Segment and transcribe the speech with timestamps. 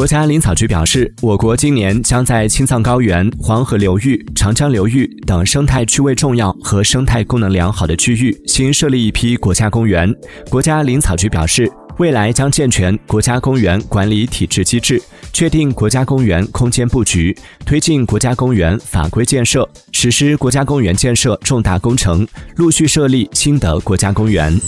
[0.00, 10.10] 国家林草局表示我国今年将在青藏高原黄河流域长江流域等生态区位重要和生态功能良好的区域新设立一批国家公园
[10.48, 14.98] 国家林草局表示未来将健全国家公园管理体制机制
[15.34, 17.36] 确定国家公园空间布局
[17.66, 22.26] 推进国家公园法规建设实施国家公园建设重大工程
[22.56, 24.58] 陆续设立新的国家公园